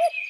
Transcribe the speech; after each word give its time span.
Woo! 0.00 0.24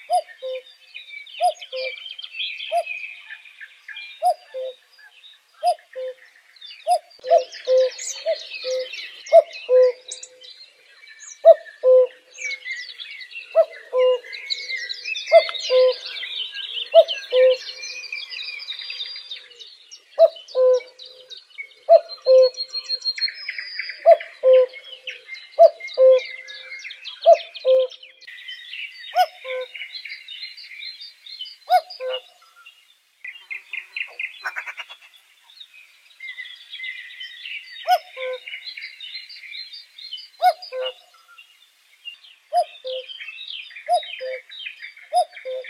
Woof 0.09 0.29
woof! 0.43 0.67
Woof 1.41 1.59
woof! 1.73 1.97
Woof 5.63 5.83
woof! 5.97 6.18
Woo! 45.45 45.63